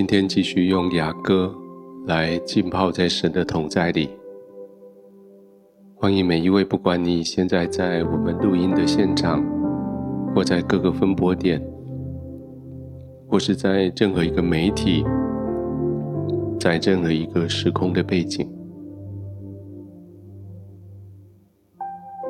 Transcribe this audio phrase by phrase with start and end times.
[0.00, 1.54] 今天继续用雅歌
[2.06, 4.08] 来浸泡在神的同在里。
[5.94, 9.44] 欢迎每一位，不管你现在在我们录音的现场，
[10.34, 11.62] 或在各个分播点，
[13.28, 15.04] 或是在任何一个媒体，
[16.58, 18.50] 在任何一个时空的背景，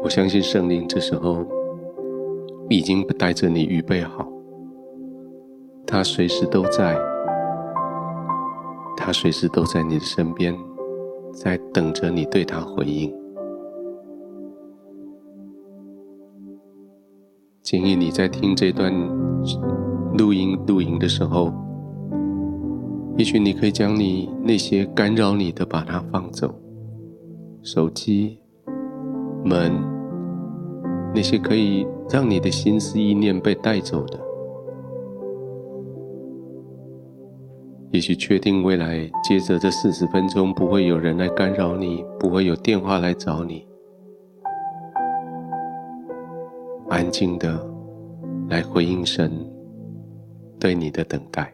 [0.02, 1.46] 我相信圣灵这时候
[2.68, 4.28] 已经带着你预备好，
[5.86, 7.09] 他随时都在。
[9.02, 10.54] 他随时都在你的身边，
[11.32, 13.10] 在等着你对他回应。
[17.62, 18.92] 建议你在听这段
[20.18, 21.50] 录音录音的时候，
[23.16, 26.54] 也许你可以将你那些干扰你的把它放走，
[27.62, 28.38] 手机、
[29.42, 29.72] 门，
[31.14, 34.29] 那些可以让你的心思意念被带走的。
[37.92, 43.66] 也许确定未来接着这四十分钟不会有人来干扰你，不会有电话来找你，
[46.88, 47.60] 安静的
[48.48, 49.32] 来回应神
[50.60, 51.52] 对你的等待。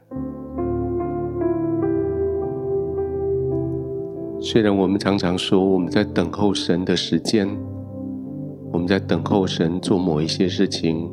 [4.38, 7.48] 虽然我们常常说我们在等候神的时间，
[8.70, 11.10] 我们在等候神做某一些事情，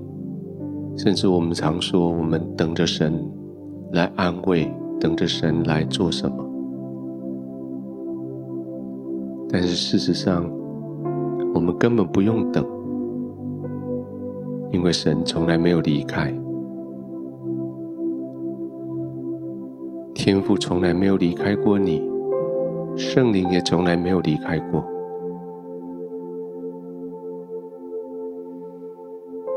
[0.98, 3.26] 甚至我们常说我们等着神
[3.94, 4.70] 来安慰。
[5.04, 6.46] 等着神来做什么？
[9.50, 10.50] 但是事实上，
[11.54, 12.66] 我们根本不用等，
[14.72, 16.34] 因为神从来没有离开，
[20.16, 22.02] 天父从来没有离开过你，
[22.96, 24.81] 圣灵也从来没有离开过。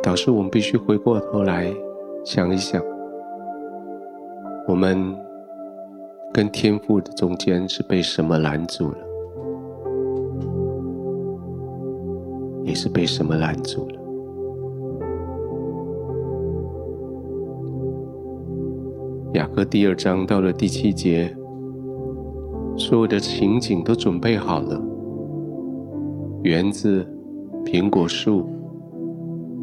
[0.03, 1.73] 导致我们必须回过头来
[2.25, 2.83] 想一想，
[4.67, 5.25] 我们。
[6.37, 8.99] 跟天赋的中间是被什么拦住了？
[12.63, 13.95] 你是被什么拦住了？
[19.33, 21.35] 雅歌第二章到了第七节，
[22.77, 24.79] 所有的情景都准备好了：
[26.43, 27.03] 园子、
[27.65, 28.45] 苹果树、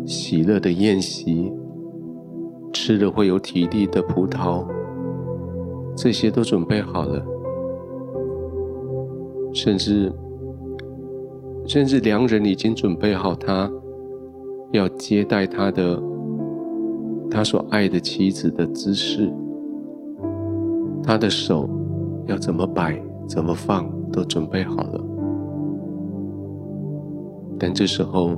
[0.08, 1.54] 喜乐的宴席、
[2.74, 4.66] 吃了会有体力的葡萄。
[5.96, 7.24] 这些都准备好了，
[9.54, 10.12] 甚至，
[11.68, 13.72] 甚至良人已经准备好他
[14.72, 16.02] 要接待他的
[17.30, 19.32] 他所爱的妻子的姿势，
[21.04, 21.70] 他的手
[22.26, 25.04] 要怎么摆、怎么放都准备好了。
[27.60, 28.32] 但这时候，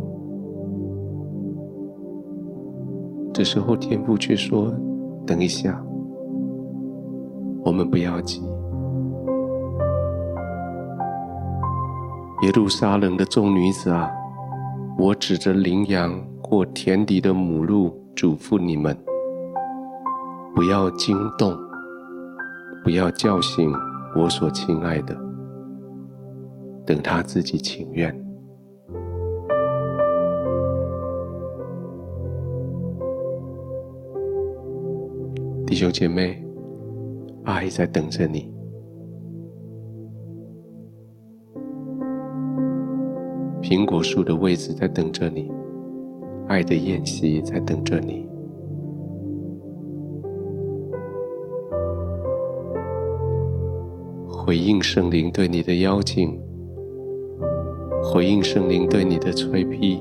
[3.33, 4.71] 这时候天父却说
[5.25, 5.83] ：“等一下。”
[7.65, 8.43] 我们不要急，
[12.43, 14.07] 耶路撒冷的众女子啊，
[14.99, 18.95] 我指着羚羊或田里的母鹿嘱咐你们：
[20.53, 21.57] 不要惊动，
[22.83, 23.73] 不要叫醒
[24.15, 25.17] 我所亲爱的，
[26.85, 28.15] 等他自己情愿。
[35.65, 36.44] 弟兄姐妹。
[37.45, 38.51] 爱在等着你，
[43.61, 45.51] 苹果树的位置在等着你，
[46.47, 48.27] 爱的宴席在等着你。
[54.27, 56.39] 回应圣灵对你的邀请，
[58.03, 59.99] 回应圣灵对你的催逼，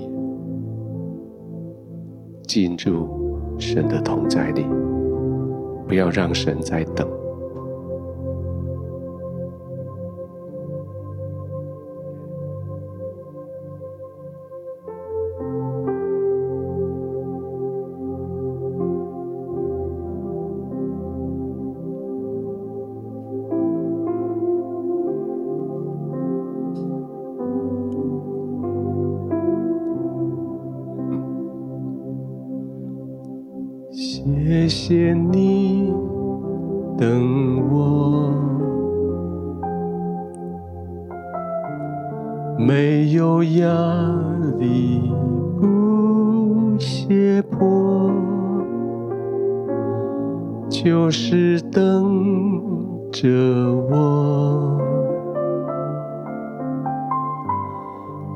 [2.47, 4.65] 进入神的同在里，
[5.87, 7.07] 不要让神再等。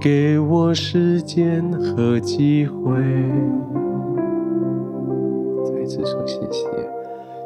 [0.01, 2.95] 给我时间和机会。
[5.65, 6.67] 再次说谢谢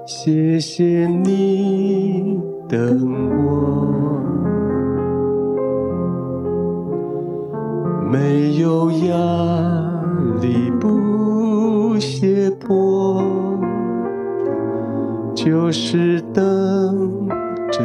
[0.04, 2.38] 谢谢你
[2.68, 2.78] 等
[3.46, 4.20] 我，
[8.10, 9.16] 没有压
[10.42, 13.24] 力，不胁迫，
[15.34, 17.26] 就是等
[17.70, 17.82] 着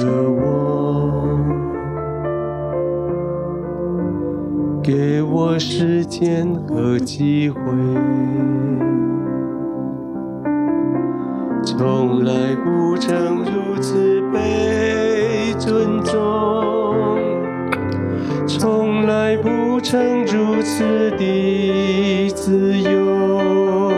[5.40, 7.60] 我时间和机会。
[11.64, 17.20] 从来不曾如此被尊重，
[18.48, 23.94] 从来不曾如此的自由，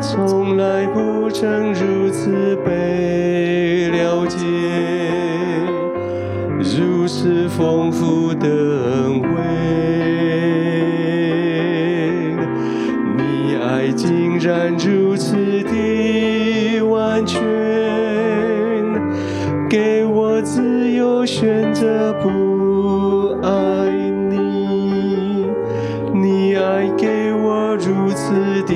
[0.00, 2.93] 从来不曾如此被
[21.74, 23.90] 着不爱
[24.30, 25.48] 你，
[26.14, 28.32] 你爱给我如此
[28.62, 28.72] 的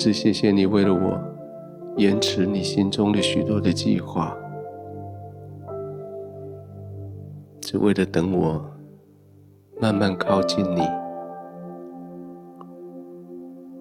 [0.00, 1.20] 是谢谢你为了我
[1.98, 4.34] 延迟你心中的许多的计划，
[7.60, 8.64] 只为了等我
[9.78, 10.80] 慢慢靠近你，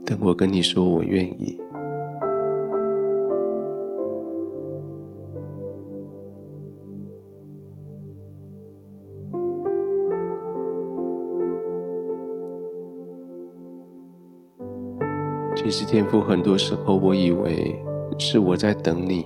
[0.05, 1.57] 等我跟你说我愿意。
[15.69, 17.79] 其实天父，很多时候我以为
[18.17, 19.23] 是我在等你，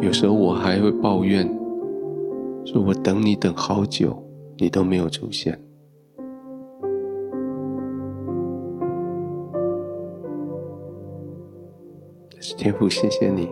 [0.00, 1.48] 有时候我还会抱怨，
[2.64, 4.20] 说我等你等好久，
[4.58, 5.56] 你都没有出现。
[12.32, 13.48] 但是天父，谢谢你，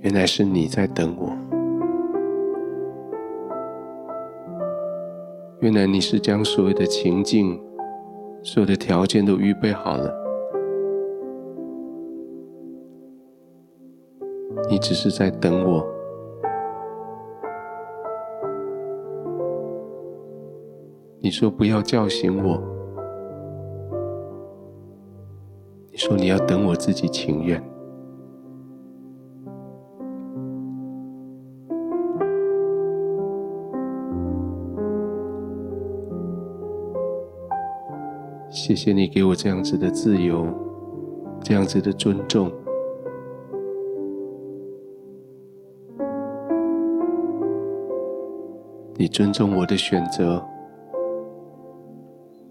[0.00, 1.43] 原来是你在等我。
[5.64, 7.58] 原来你是将所有的情境、
[8.42, 10.14] 所有的条件都预备好了，
[14.68, 15.82] 你只是在等我。
[21.22, 22.62] 你说不要叫醒我，
[25.90, 27.73] 你说你要等我自己情愿。
[38.54, 40.46] 谢谢你给我这样子的自由，
[41.42, 42.48] 这样子的尊重。
[48.96, 50.40] 你尊重我的选择，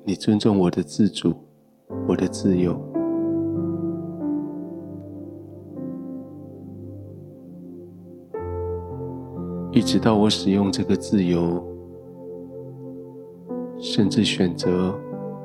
[0.03, 1.33] 你尊重我的自主，
[2.05, 2.77] 我的自由。
[9.72, 11.63] 一直到我使用这个自由，
[13.77, 14.93] 甚至选择。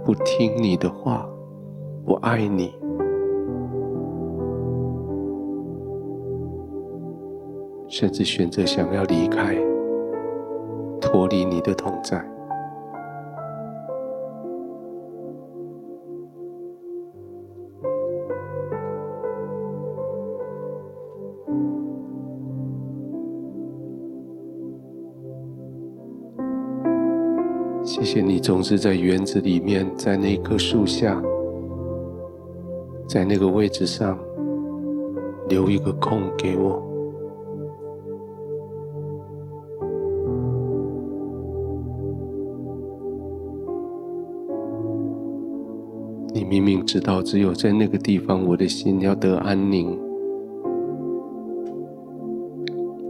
[0.04, 1.28] 不听你的话，
[2.04, 2.74] 不爱你，
[7.88, 9.56] 甚至选择想要离开，
[11.00, 12.37] 脱离你的同在。
[28.38, 31.20] 你总是在园子里面，在那棵树下，
[33.08, 34.16] 在那个位置上
[35.48, 36.80] 留一个空给我。
[46.32, 49.98] 你明明知道，只有在那个地方，我的心要得安宁；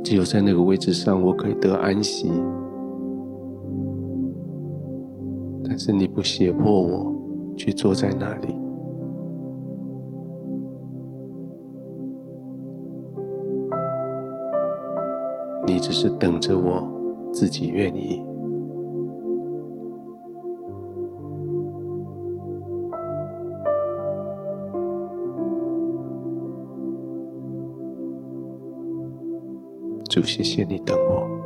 [0.03, 2.33] 只有在那个位置上，我可以得安息。
[5.79, 7.15] 是你不胁迫我
[7.57, 8.55] 去坐在那里，
[15.65, 16.83] 你只是等着我
[17.33, 18.21] 自己愿意。
[30.11, 31.38] 主，谢谢你等我。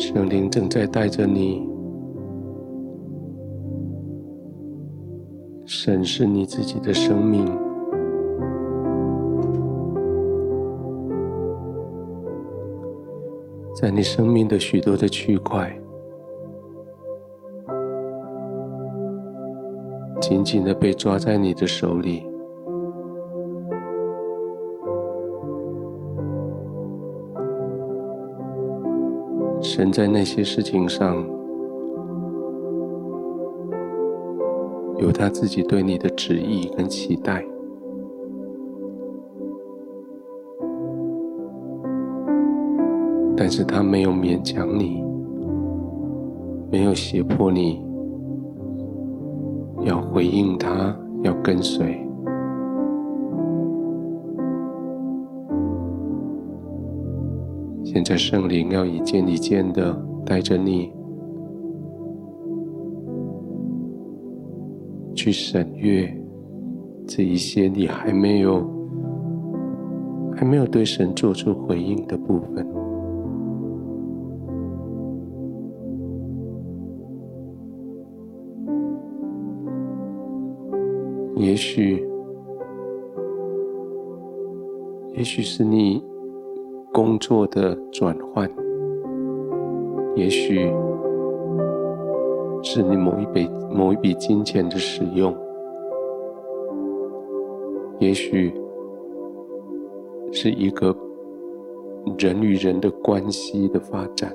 [0.00, 1.68] 圣灵正在带着你
[5.66, 7.44] 审视你自己的生命，
[13.76, 15.70] 在你生命的许多的区块，
[20.18, 22.29] 紧紧的被抓在你的手里。
[29.80, 31.24] 人在那些事情上
[34.98, 37.42] 有他自己对你的旨意跟期待，
[43.34, 45.02] 但是他没有勉强你，
[46.70, 47.82] 没有胁迫你
[49.86, 52.06] 要回应他，要跟随。
[57.92, 59.92] 现在圣灵要一件一件的
[60.24, 60.92] 带着你
[65.12, 66.08] 去审阅
[67.04, 68.64] 这一些你还没有
[70.36, 72.64] 还没有对神做出回应的部分。
[81.36, 82.06] 也许，
[85.16, 86.09] 也许是你。
[86.92, 88.50] 工作的转换，
[90.16, 90.72] 也许
[92.62, 95.32] 是你某一笔某一笔金钱的使用，
[98.00, 98.52] 也许
[100.32, 100.94] 是一个
[102.18, 104.34] 人与人的关系的发展，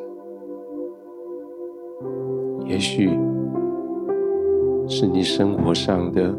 [2.66, 3.10] 也许
[4.88, 6.34] 是你生活上的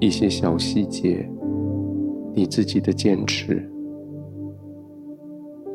[0.00, 1.30] 一些小细节，
[2.34, 3.70] 你自己的坚持。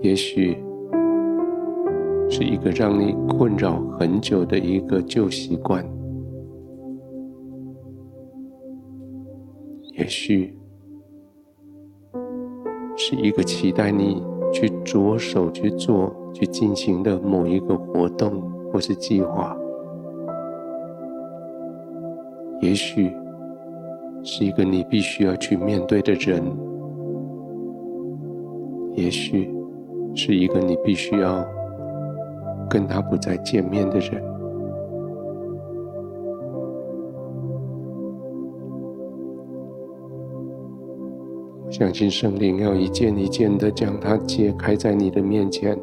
[0.06, 0.56] 也许
[2.30, 5.84] 是一个让你困扰很久的一个旧习惯，
[9.98, 10.56] 也许
[12.96, 14.22] 是一个期待你
[14.54, 19.58] 去着手去做、去进行的某一个活动或是计划，
[22.62, 23.12] 也许
[24.24, 26.44] 是一个你必须要去面对的人，
[28.94, 29.55] 也许
[30.16, 31.46] 是一个你必须要
[32.70, 34.24] 跟他不再见面的人。
[41.66, 45.78] 我相信圣灵要一件一件的将它揭开在你的面前。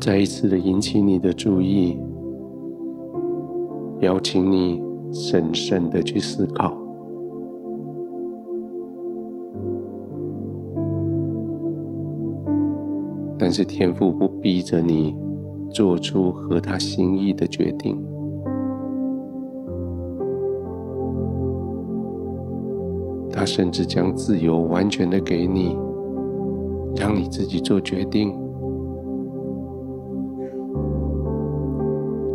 [0.00, 1.96] 再一次的引起你的注意，
[4.00, 6.81] 邀请你深深的去思考。
[13.52, 15.14] 是天父不逼着你
[15.70, 17.96] 做出合他心意的决定，
[23.30, 25.76] 他甚至将自由完全的给你，
[26.96, 28.32] 让你自己做决定。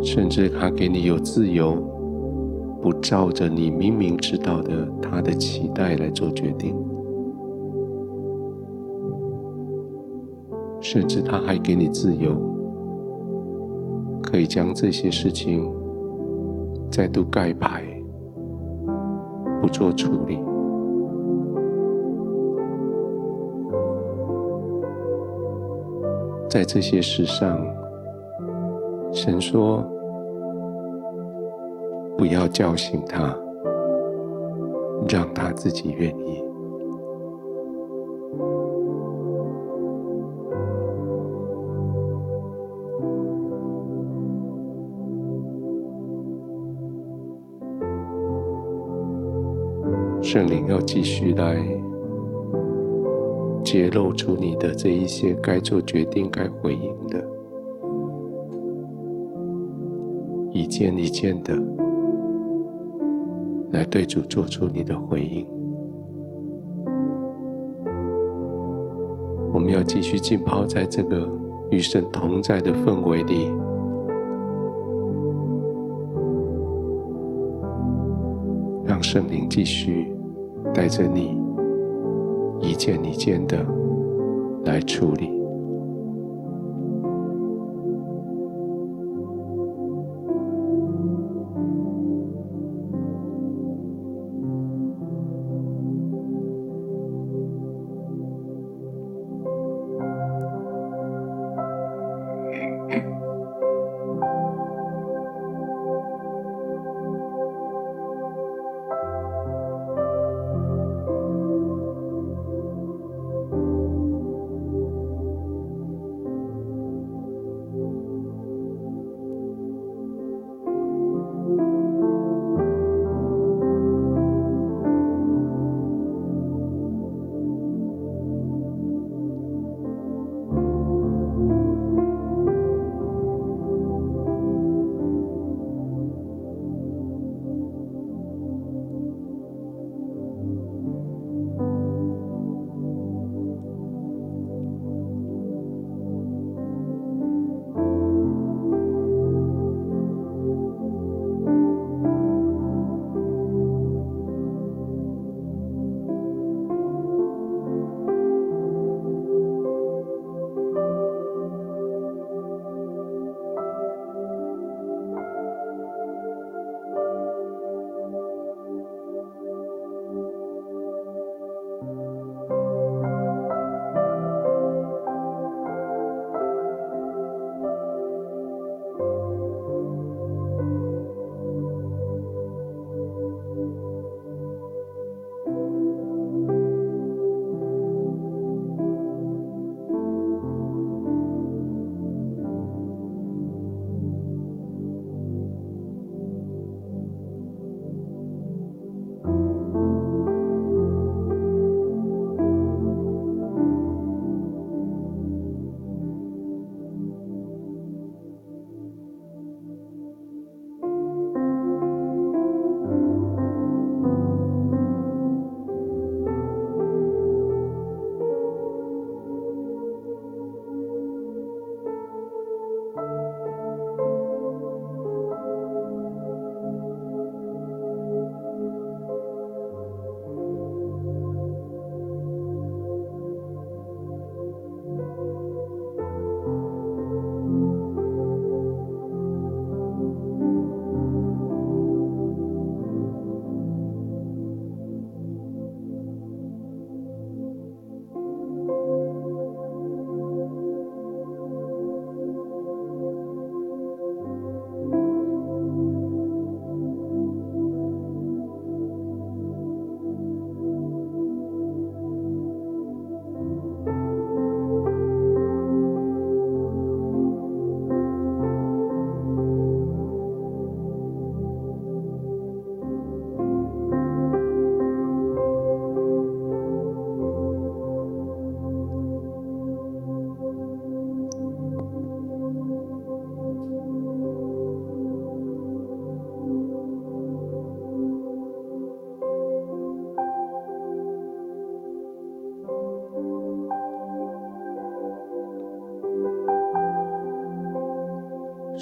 [0.00, 1.74] 甚至他给你有自由，
[2.80, 6.74] 不照着你明明知道的他的期待来做决定。
[10.90, 12.32] 甚至他还给你自由，
[14.22, 15.70] 可以将这些事情
[16.90, 17.82] 再度盖牌，
[19.60, 20.38] 不做处理。
[26.48, 27.60] 在这些事上，
[29.12, 29.84] 神说。
[32.16, 33.32] 不要叫醒他，
[35.08, 36.47] 让他自己愿意。
[50.30, 51.56] 圣灵要继续来
[53.64, 57.26] 揭露出你的这一些该做决定、该回应的，
[60.52, 61.58] 一件一件的。
[63.70, 65.46] 来对主做出你的回应。
[69.54, 71.26] 我们要继续浸泡在这个
[71.70, 73.50] 与神同在的氛围里，
[78.84, 80.12] 让圣灵继续
[80.78, 81.36] 带着你
[82.60, 83.66] 一件一件的
[84.64, 85.37] 来处理。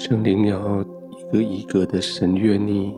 [0.07, 2.97] 圣灵要一个一个的审阅你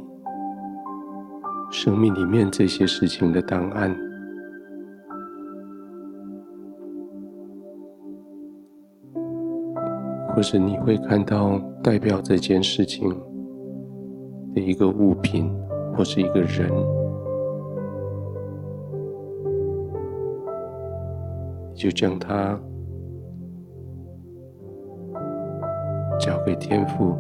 [1.72, 3.92] 生命里面这些事情的档案，
[10.36, 13.10] 或者你会看到代表这件事情
[14.54, 15.52] 的一个物品，
[15.98, 16.70] 或是一个人，
[21.74, 22.56] 就将它。
[26.56, 27.16] 天父，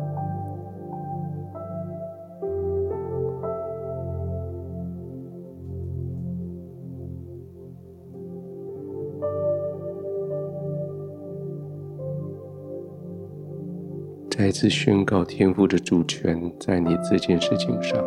[14.29, 18.03] 再次宣告天父的主权在你这件事情上，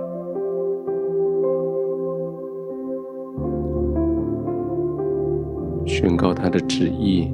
[5.87, 7.33] 宣告他的旨意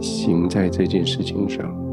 [0.00, 1.89] 行在这件事情上。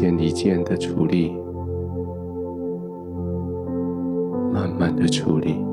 [0.00, 1.34] 件一件的处理，
[4.52, 5.67] 慢慢的处理。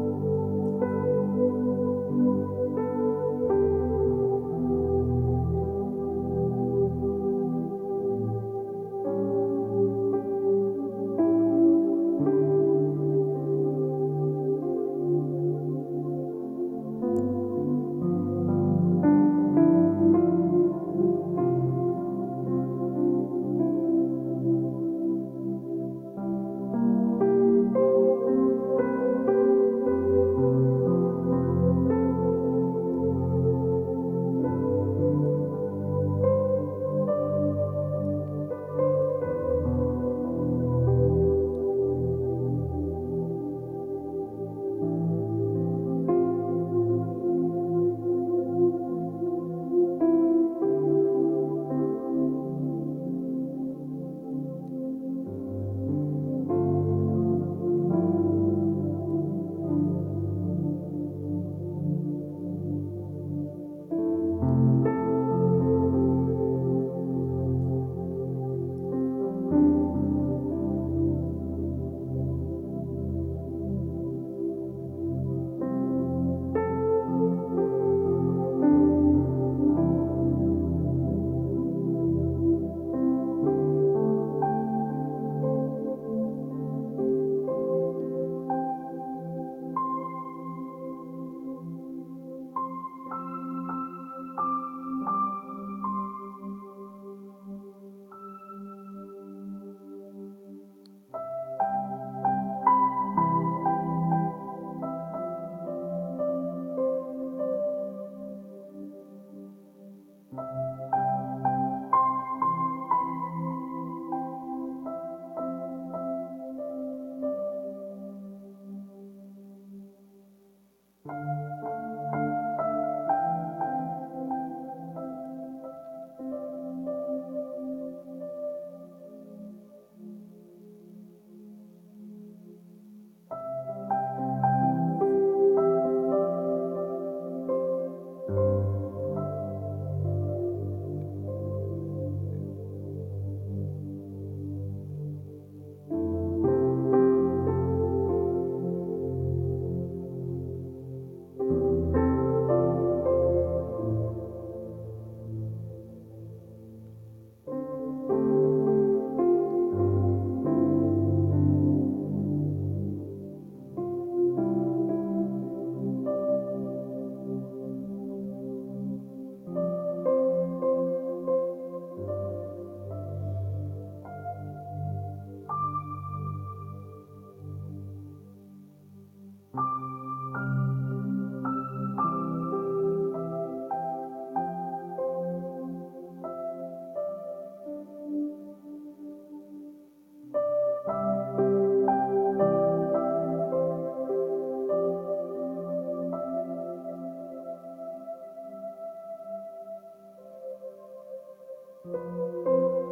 [201.86, 202.85] うん。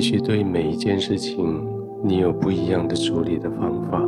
[0.00, 1.62] 也许对每一件事情，
[2.02, 4.00] 你有不一样的处理的方法。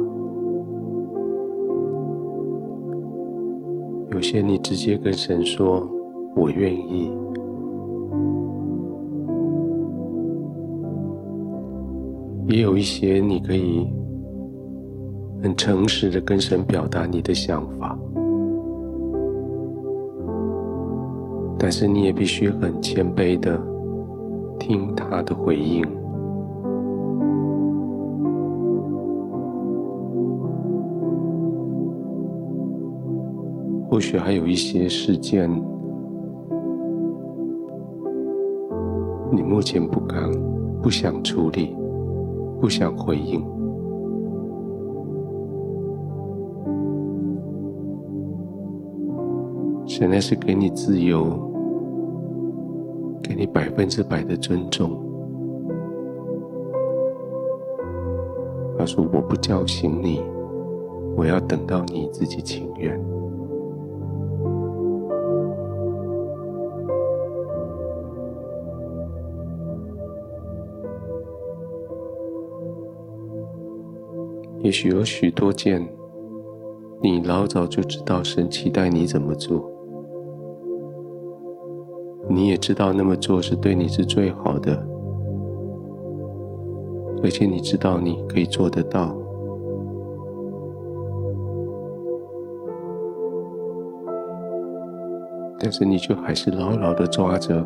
[4.11, 5.87] 有些你直接跟神说
[6.35, 7.13] ：“我愿意。”
[12.49, 13.87] 也有一些你可以
[15.43, 17.99] 很诚实的跟神表达你的想法，
[21.59, 23.61] 但是你也必须很谦卑的
[24.73, 25.85] 听他的回应。
[33.91, 35.47] 或许还有一些事件，
[39.31, 40.19] 你目前不敢、
[40.81, 41.77] 不想处理。
[42.59, 43.45] 不想回应，
[49.85, 51.52] 现在是给你自由，
[53.43, 54.97] 你百分之百的尊重。
[58.79, 60.23] 他说：“我不叫醒你，
[61.17, 62.97] 我要等到你自己情愿。”
[74.63, 75.85] 也许有许多件，
[77.03, 79.69] 你老早就知道神期待你怎么做，
[82.35, 84.73] 你也知道那么做是对你是最好的，
[87.23, 89.15] 而且你知道你可以做得到，
[95.59, 97.63] 但是你却还是牢牢的抓着，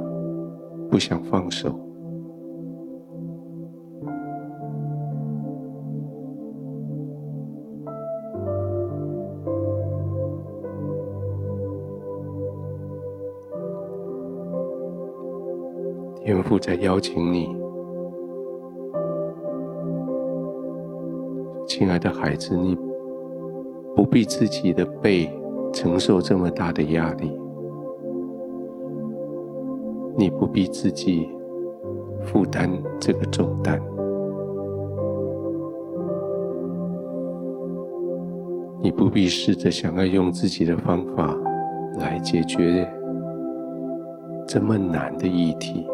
[0.90, 1.85] 不想放手。
[16.48, 17.48] 父在邀请你，
[21.66, 22.78] 亲爱的孩子，你
[23.96, 25.28] 不必自己的背
[25.72, 27.36] 承受这么大的压力，
[30.16, 31.28] 你不必自己
[32.22, 33.82] 负担这个重担，
[38.80, 41.36] 你不必试着想要用自己的方法
[41.98, 42.88] 来解决
[44.46, 45.84] 这么难的议题。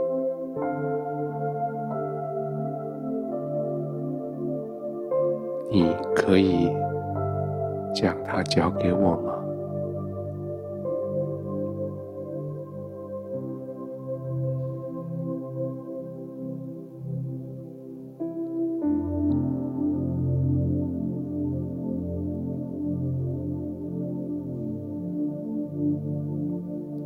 [6.33, 6.67] 可以
[7.95, 9.35] 将它交给我吗？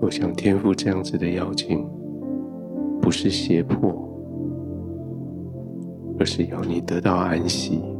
[0.00, 1.84] 我想天父这样子的邀请，
[3.02, 3.92] 不是胁迫，
[6.16, 7.95] 而是要你得到安息。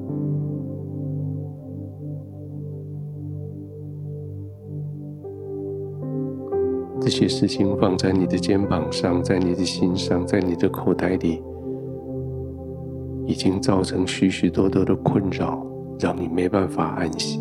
[7.16, 11.42] 些事情放在你的肩膀上，在你的心上，在你的口袋里，
[13.24, 15.66] 已经造成许许多多的困扰，
[15.98, 17.40] 让你没办法安息。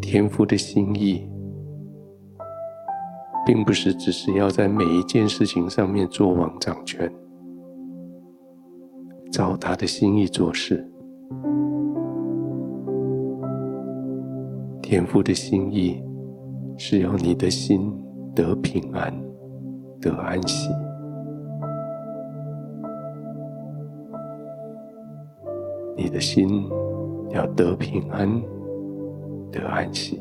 [0.00, 1.28] 天父的心意，
[3.46, 7.08] 并不是只是要在每一件事情上面做王掌权，
[9.30, 10.90] 照他的心意做事。
[14.86, 16.00] 天父的心意
[16.78, 17.92] 是要你的心
[18.36, 19.12] 得平安、
[20.00, 20.70] 得安息。
[25.96, 26.70] 你的心
[27.30, 28.40] 要得平安、
[29.50, 30.20] 得安息。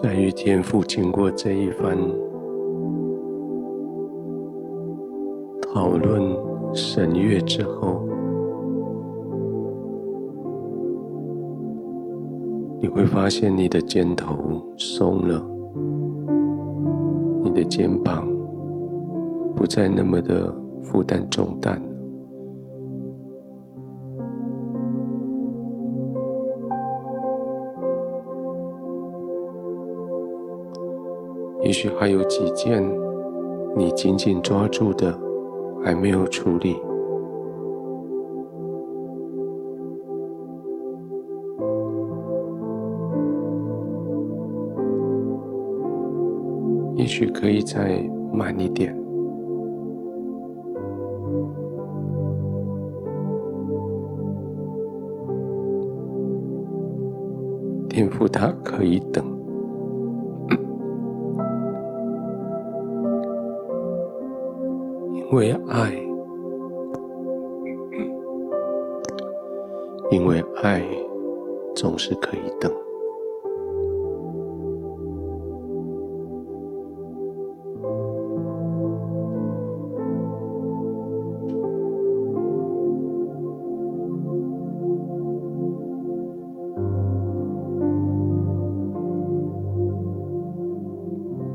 [0.00, 1.98] 在与天父经过这一番
[5.60, 6.22] 讨论
[6.72, 8.06] 审阅之后，
[12.80, 15.44] 你会发现你的肩头松了，
[17.42, 18.24] 你的肩膀
[19.56, 21.87] 不再那么的负担重担。
[31.78, 32.82] 许还有几件
[33.76, 35.16] 你紧紧抓住的
[35.80, 36.74] 还没有处理，
[46.96, 48.02] 也许可以再
[48.32, 48.92] 慢一点。
[57.88, 59.37] 天父他可以等。
[65.30, 65.92] 为爱，
[70.10, 70.82] 因为爱
[71.76, 72.72] 总是可以等。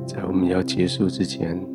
[0.06, 1.73] 在我们要结束之前。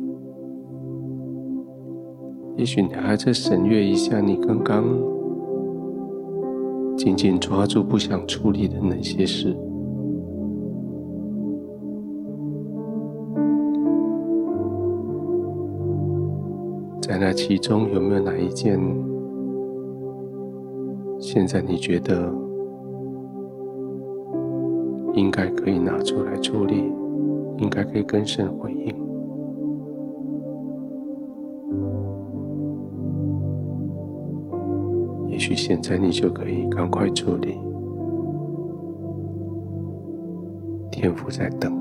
[2.59, 4.83] 也许你还在审阅一下你刚刚
[6.97, 9.55] 紧紧抓住不想处理的那些事，
[17.01, 18.77] 在那其中有没有哪一件，
[21.17, 22.29] 现在你觉得
[25.13, 26.91] 应该可以拿出来处理，
[27.59, 28.98] 应该可以跟神回应？
[35.55, 37.57] 现在你就可以赶快处理，
[40.91, 41.78] 天父在等。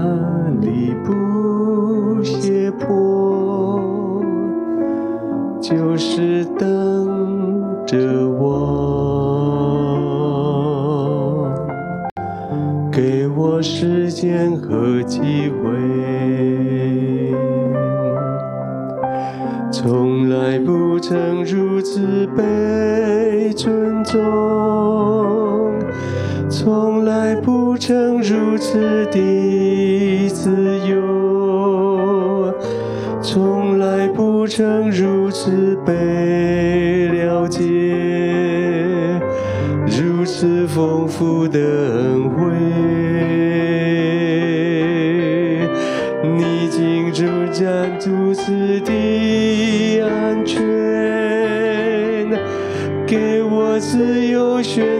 [0.00, 3.82] 哪里不胁迫，
[5.60, 8.48] 就是等着我，
[12.90, 15.68] 给我时间和机会。
[19.70, 24.18] 从来不曾如此被尊重，
[26.48, 29.49] 从来不曾如此的
[34.50, 37.62] 曾如此被了解，
[39.86, 42.52] 如此丰富的恩惠，
[46.36, 50.60] 你竟如这如此的安全，
[53.06, 53.78] 给我。
[53.80, 54.99] 自由选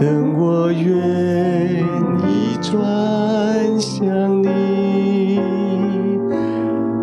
[0.00, 0.96] 等我愿
[2.26, 2.72] 意转
[3.78, 5.38] 向你，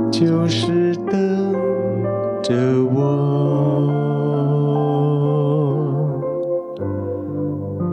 [0.10, 1.54] 就是等
[2.42, 2.56] 着
[2.92, 2.98] 我。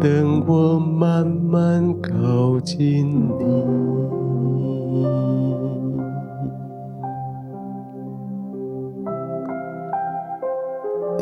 [0.00, 3.44] 等我慢慢靠近你。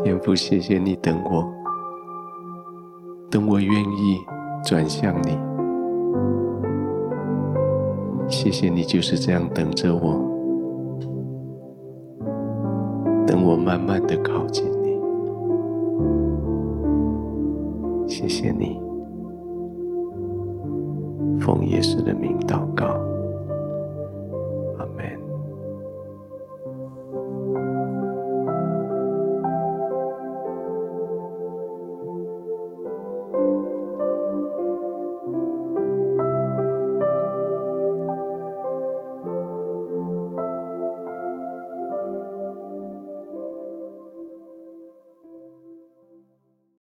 [0.04, 1.61] 天父，谢谢你等我。
[3.32, 4.20] 等我愿意
[4.62, 5.38] 转向你。
[8.28, 10.30] 谢谢你就是这样等着我。
[13.26, 14.98] 等我慢慢的靠近你，
[18.06, 18.71] 谢谢你，